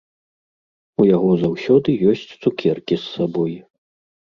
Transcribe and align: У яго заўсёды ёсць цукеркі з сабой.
У 1.03 1.05
яго 1.17 1.29
заўсёды 1.43 1.89
ёсць 2.15 2.27
цукеркі 2.41 2.95
з 3.03 3.03
сабой. 3.15 3.53